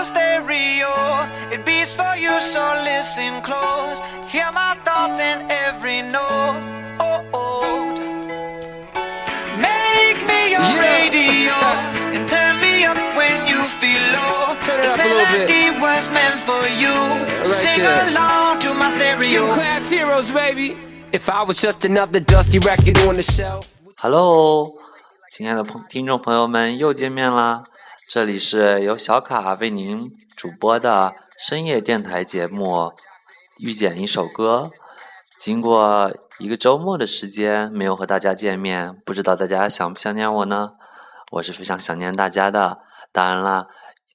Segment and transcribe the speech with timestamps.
[0.00, 0.92] a stereo.
[1.50, 4.00] It beats for you, so listen close.
[4.28, 6.58] Hear my thoughts in every note.
[7.00, 7.86] Oh, oh.
[9.56, 10.80] Make me your Yeah.
[10.80, 11.56] radio
[12.14, 14.56] and turn me up when you feel low.
[14.62, 15.48] Turn it this up a little bit.
[15.48, 16.96] melody was meant for you.
[17.44, 18.08] so right sing there.
[18.10, 19.28] along to my stereo.
[19.28, 20.76] Gym class heroes, baby.
[21.12, 23.66] If I was just another dusty record on the shelf.
[23.98, 24.74] Hello，
[25.30, 27.64] 亲爱的朋听众朋友们，又见面啦！
[28.13, 32.75] 这里是由小卡为您主播的深夜电台节目
[33.63, 34.69] 《遇见一首歌》。
[35.39, 40.71] 经过一个周末的时间没有和大家见面，不知道大家想不想念我呢？
[41.31, 42.79] 我是非常想念大家的。
[43.13, 43.67] 当然啦，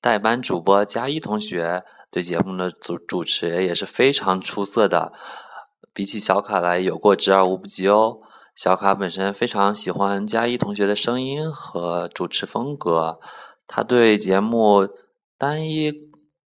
[0.03, 5.11] 代班主播佳一同学对节目的主主持也是非常出色的，
[5.95, 8.19] 比起小卡来有过之而无不及哦。
[8.55, 13.19] 小卡本身非常喜欢佳一同学的声音和主持风格，
[13.67, 14.89] 他对节目
[15.37, 15.93] 单一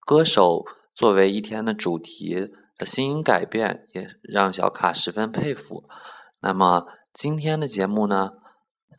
[0.06, 5.84] 歌手作为一天的主题的新颖改变，也让小卡十分佩服。
[6.40, 8.32] 那么今天的节目呢，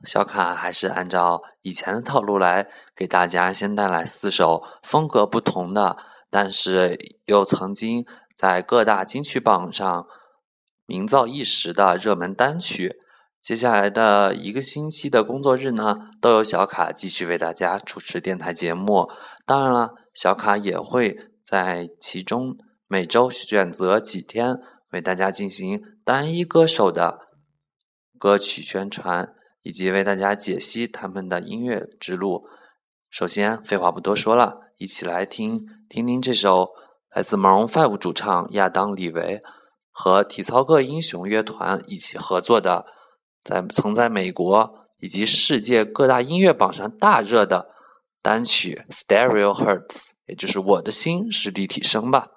[0.05, 5.97] 小卡还是按照以前的套路来给大家先带来四首风格不同的，
[6.29, 10.07] 但是又曾经在各大金曲榜上
[10.85, 12.99] 名噪一时的热门单曲。
[13.41, 19.09] 接下来的一个星期的工作日呢，都由小卡继续为大家主持电台节目。
[19.47, 22.55] 当然了，小卡也会在其中
[22.87, 24.59] 每周选择几天
[24.91, 27.21] 为大家进行单一歌手的
[28.19, 32.47] 歌曲宣传，以及为大家解析他们的音乐之路。
[33.09, 36.69] 首先，废话不多说了，一起来听听听这首
[37.09, 39.41] 来自 Maroon Five 主唱亚当·李维
[39.89, 42.85] 和体操个英雄乐团一起合作的，
[43.43, 47.67] 在曾在美国以及世界各大音乐榜上大热的
[48.21, 49.87] 单曲《Stereo Hurts》，
[50.27, 52.27] 也就是我的心是立体声吧。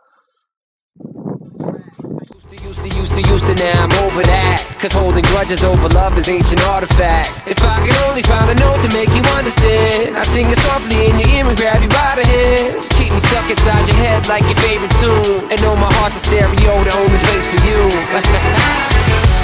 [2.65, 4.59] Used to, used to, used to, now I'm over that.
[4.81, 7.51] Cause holding grudges over love is ancient artifacts.
[7.51, 11.11] If I could only find a note to make you understand, I sing it softly
[11.11, 12.89] in your ear and grab you by the hands.
[12.97, 15.51] Keep me stuck inside your head like your favorite tune.
[15.51, 19.44] And know my heart's a stereo, the only place for you.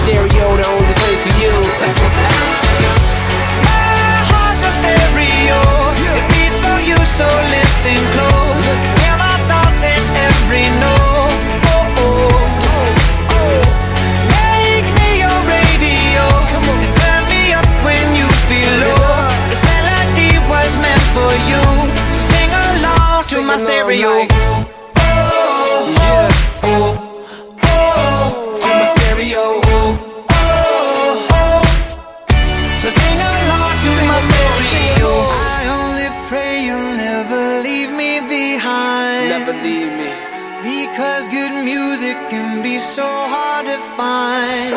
[0.00, 1.52] stereo, the only place for you.
[3.68, 5.60] My heart's a stereo.
[6.16, 8.29] It beats for you, so listen close.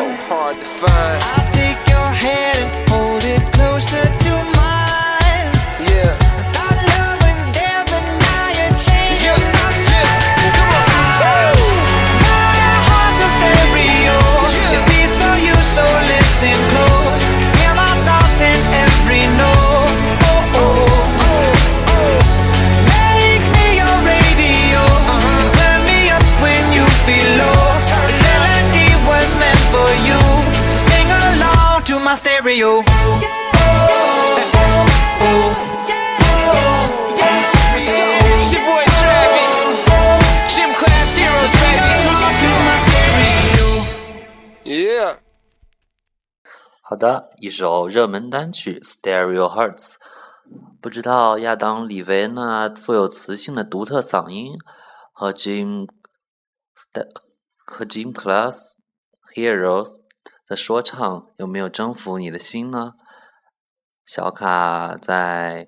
[0.06, 1.53] Hard to find.
[46.94, 49.94] 好的，一首热门单曲《Stereo Hearts》
[50.80, 54.52] 不知道亚当·李维那富有磁性的独特嗓音
[55.12, 55.88] 和 Jim
[56.76, 57.08] St
[57.66, 58.74] 和 Jim Class
[59.34, 60.02] Heroes
[60.46, 62.92] 的说唱有没有征服你的心呢？
[64.06, 65.66] 小卡在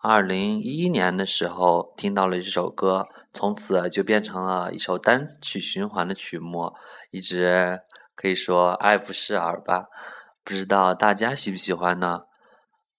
[0.00, 6.72] 二零一一年的时候听到了这首歌，从此就变成了一首单曲循环的曲目，
[7.10, 7.82] 一直
[8.14, 9.88] 可以说爱不释耳吧。
[10.46, 12.20] 不知道大家喜不喜欢呢？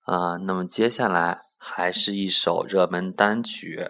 [0.03, 3.88] 啊，那么接下来还是一首热门单曲，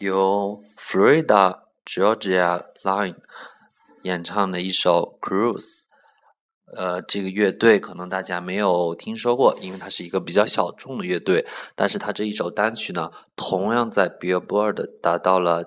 [0.00, 3.16] 由 Florida Georgia Line
[4.02, 5.62] 演唱的一首《Cruise》。
[6.76, 11.46] 呃，这个乐队可能大家没有听说过，因为它是一个比较小众的乐队。
[11.74, 15.64] 但是它这一首单曲呢，同样在 Billboard 达到了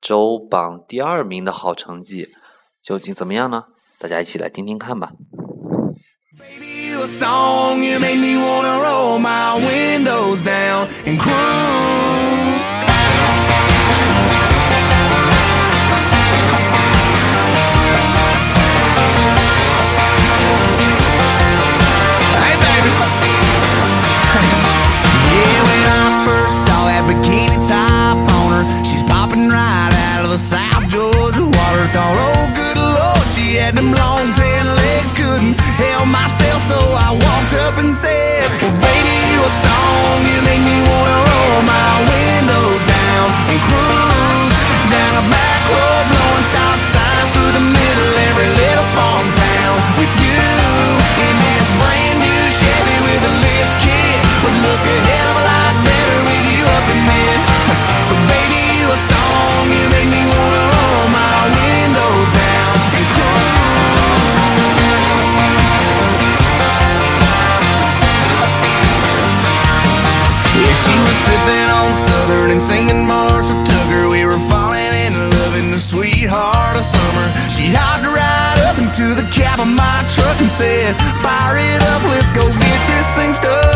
[0.00, 2.34] 周榜第二名的好成绩。
[2.80, 3.66] 究竟怎么样呢？
[3.98, 5.12] 大家一起来听听看吧。
[6.38, 12.68] Baby, you a song, you make me wanna roll my windows down and cruise.
[22.38, 22.90] Hey, baby.
[25.34, 30.30] yeah, when I first saw that bikini top on her, she's popping right out of
[30.30, 31.86] the South Georgia water.
[31.90, 34.17] Thought, oh, good lord, she had them long
[37.68, 42.80] up and said, Well, baby, you a song, you make me wanna roll my windows
[42.88, 43.87] down and cruise
[79.60, 83.67] of my truck and said, Fire it up, let's go get this thing stuck.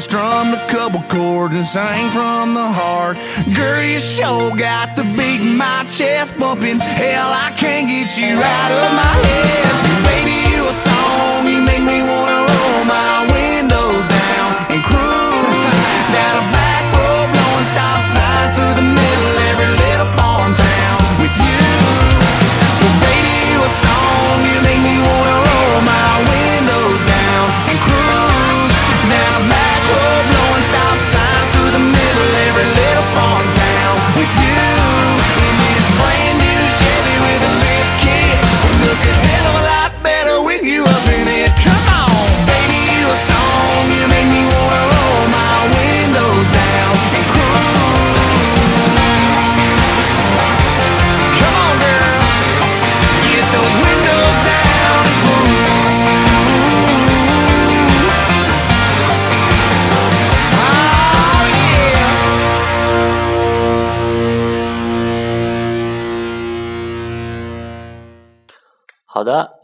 [0.00, 3.16] Strummed a couple chords and sang from the heart.
[3.54, 6.78] Girl, you sure got the beat in my chest bumping.
[6.78, 9.27] Hell, I can't get you out of my head.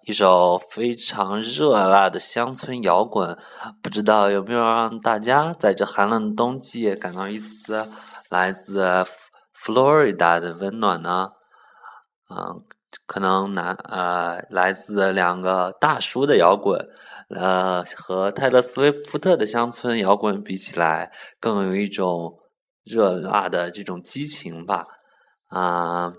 [0.06, 3.38] 一首非常热辣的乡村摇滚，
[3.82, 7.88] 不知道有没有让大家在这寒冷的冬季感到一丝
[8.28, 9.06] 来自
[9.54, 11.30] 佛罗里达的温暖呢？
[12.28, 12.62] 嗯，
[13.06, 16.86] 可能南呃来自两个大叔的摇滚，
[17.30, 22.36] 呃和泰勒·斯威夫特的乡村摇滚比起来，更有一种
[22.84, 24.84] 热辣的这种激情吧。
[25.48, 26.12] 啊、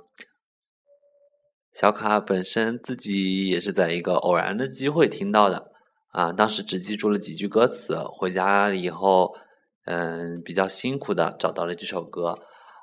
[1.75, 5.73] 小卡本身自己也是在一个偶然的机会听到的，
[6.13, 9.35] 啊，当时只记住了几句歌词，回家以后，
[9.83, 12.39] 嗯，比较辛苦的找到了这首歌，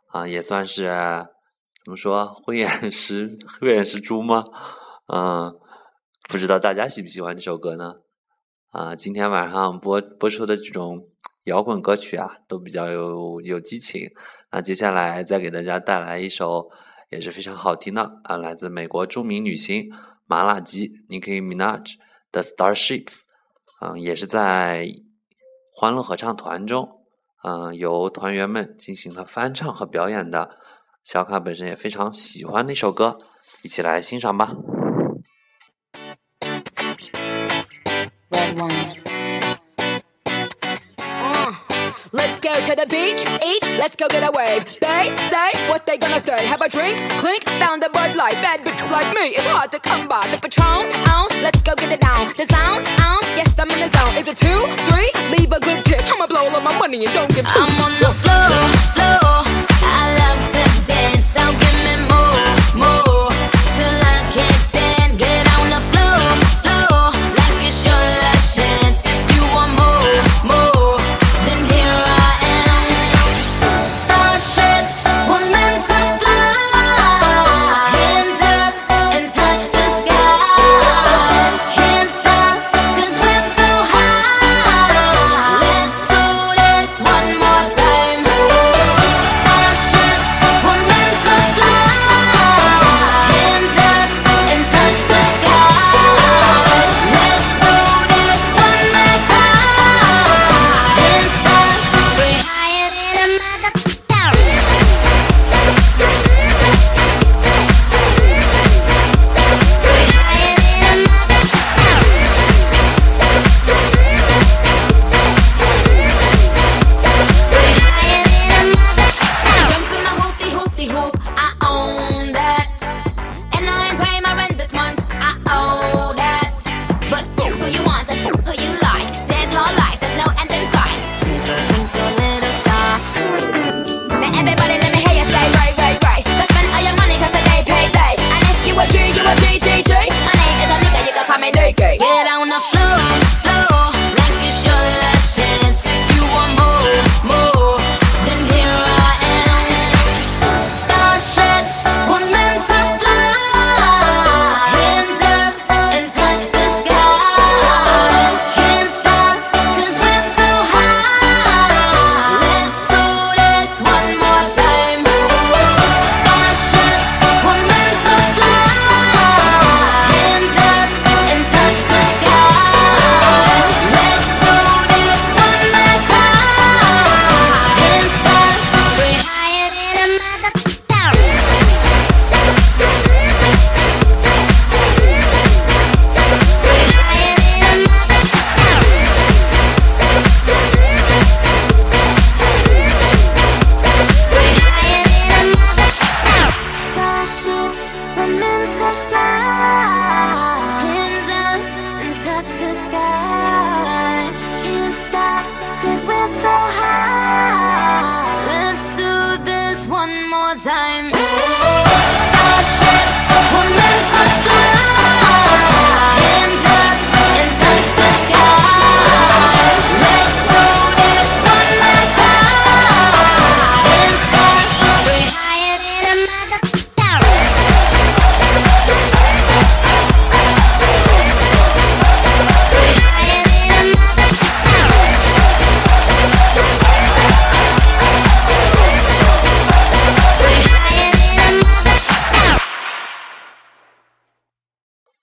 [0.09, 0.85] 啊，也算是
[1.83, 4.45] 怎么说，慧眼识 慧眼识珠吗？
[5.11, 5.59] 嗯，
[6.29, 7.95] 不知道大家喜不喜欢这首歌呢？
[8.73, 11.09] 啊，今天晚上播播出的这种
[11.45, 14.11] 摇滚歌曲啊，都比较有有激情。
[14.51, 16.71] 那接下来再给大家带来一首
[17.13, 19.93] 也是非常好听的啊，来自美国著名女星
[20.27, 21.95] 麻辣鸡 Nicki Minaj
[22.33, 23.05] 的《Starships》，
[23.81, 24.89] 嗯，也是在。
[25.75, 27.01] 欢乐合唱团中，
[27.43, 30.59] 嗯，由团员们进行了翻唱和表演的，
[31.03, 33.17] 小卡本身也非常喜欢的一首歌，
[33.63, 34.55] 一起来欣赏吧。
[42.43, 44.65] Go to the beach, each, let's go get a wave.
[44.81, 46.45] They say what they gonna say.
[46.45, 48.35] Have a drink, clink, found a Bud Light.
[48.43, 50.29] Bad bitch like me, it's hard to come by.
[50.33, 52.35] The Patron, on, let's go get it down.
[52.37, 54.17] The sound, on, yes I'm in the zone.
[54.17, 55.11] Is it two, three?
[55.31, 56.03] Leave a good tip.
[56.05, 57.47] I'ma blow all my money and don't give.
[57.47, 58.67] I'm on the floor,
[58.99, 59.52] floor.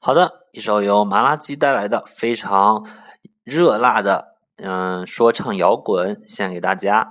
[0.10, 2.84] 好的，一首由麻辣鸡带来的非常
[3.44, 7.08] 热辣的嗯说唱摇滚，献给大家，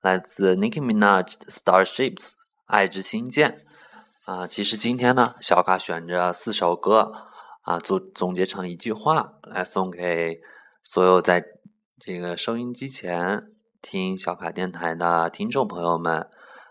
[0.00, 2.14] 来自 Nicki Minaj 的《Starships》
[2.64, 3.66] 爱之星舰。
[4.24, 7.12] 啊，其实今天呢，小卡选着四首歌
[7.64, 10.40] 啊，总总结成一句话来送给
[10.82, 11.44] 所有在
[12.00, 13.42] 这个收音机前
[13.82, 16.26] 听小卡电台的听众朋友们，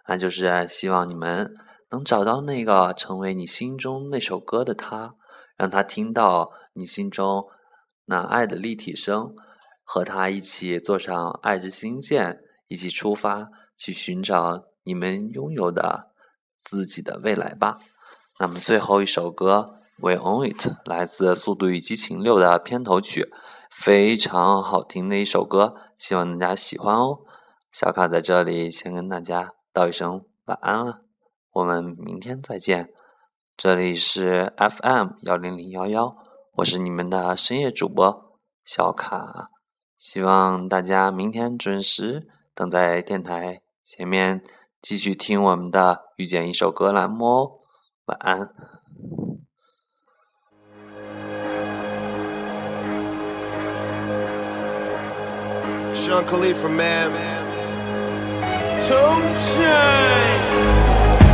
[0.07, 1.53] 那就是希望你们
[1.91, 5.13] 能找到那个成为你心中那首歌的他。
[5.57, 7.43] 让他听到你心中
[8.05, 9.27] 那爱的立体声，
[9.83, 16.11] 和他一起坐上爱之星舰，一起出发去寻找你们拥有的
[16.59, 17.79] 自己的未来吧。
[18.39, 23.33] 那么最后一首歌《We Own It》来自《速度与激情六》的片头曲，
[23.71, 27.19] 非常好听的一首歌，希望大家喜欢哦。
[27.71, 31.01] 小卡在这里先跟大家道一声晚安了，
[31.51, 32.93] 我们明天再见。
[33.57, 36.13] 这里是 FM 幺零零幺幺，
[36.57, 39.47] 我是你们的深夜主播小卡，
[39.97, 44.43] 希望大家明天准时等在电台前面
[44.79, 47.51] 继续听我们的遇见一首歌栏目哦。
[48.05, 48.53] 晚安。
[55.95, 57.11] Sean Khalifa, man.
[58.79, 58.95] Two
[59.39, 60.76] chains.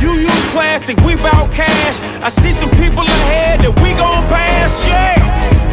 [0.00, 2.00] You use plastic, we bout cash.
[2.22, 5.16] I see some people ahead that we gon' pass, yeah.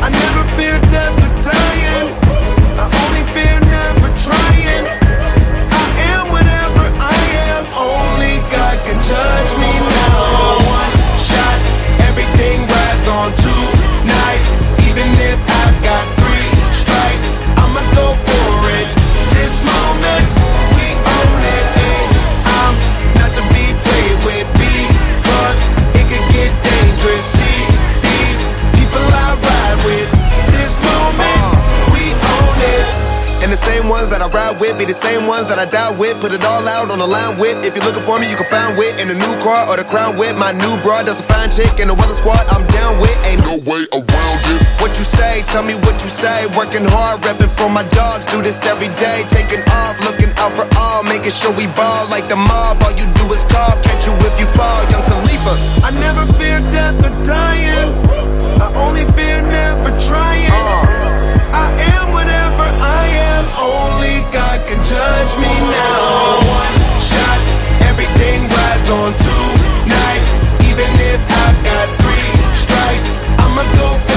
[0.02, 2.21] I never fear death or dying.
[35.22, 36.18] Same ones that I die with.
[36.22, 37.62] Put it all out on the line with.
[37.66, 39.86] If you're looking for me, you can find wit in a new car or the
[39.86, 40.34] crown with.
[40.38, 41.78] My new broad, that's a fine chick.
[41.78, 43.14] And the weather squad, I'm down with.
[43.30, 44.62] Ain't no way around it.
[44.82, 46.48] What you say, tell me what you say.
[46.58, 48.26] Working hard, repping for my dogs.
[48.26, 49.22] Do this every day.
[49.30, 51.04] Taking off, looking out for all.
[51.06, 52.82] Making sure we ball like the mob.
[52.82, 53.78] All you do is call.
[53.86, 54.82] Catch you if you fall.
[54.90, 55.54] Young Khalifa.
[55.86, 57.90] I never fear death or dying.
[58.58, 60.50] I only fear never trying.
[60.50, 61.12] Uh.
[61.54, 63.46] I am whatever I am.
[63.60, 64.01] Only
[64.32, 66.40] God can judge me now.
[66.40, 67.40] One shot,
[67.90, 70.24] everything rides on tonight.
[70.72, 74.11] Even if I've got three strikes, I'ma go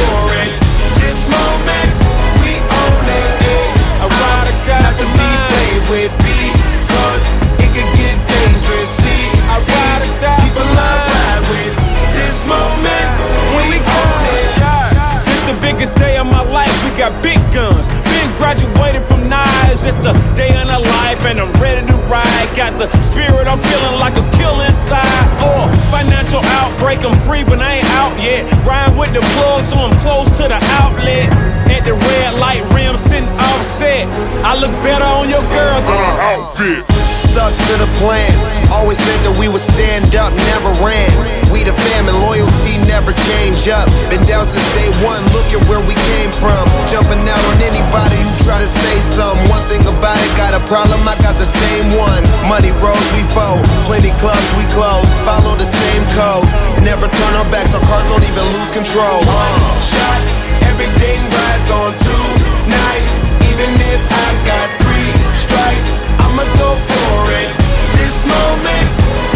[36.65, 38.33] Stuck to the plan.
[38.73, 41.13] Always said that we would stand up, never ran.
[41.53, 43.85] We the fam and loyalty never change up.
[44.09, 46.65] Been down since day one, look at where we came from.
[46.89, 49.45] Jumping out on anybody who try to say something.
[49.53, 52.25] One thing about it, got a problem, I got the same one.
[52.49, 53.61] Money rolls, we fold.
[53.85, 55.05] Plenty clubs, we close.
[55.29, 56.49] Follow the same code.
[56.81, 59.21] Never turn our backs, our cars don't even lose control.
[59.21, 60.21] One shot,
[60.65, 63.05] everything rides on tonight.
[63.53, 67.51] Even if I've got three strikes, I'ma go for it.
[67.97, 68.89] This moment,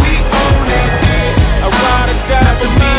[0.02, 0.12] we
[0.44, 0.90] own it.
[1.64, 2.97] I ride or die for me.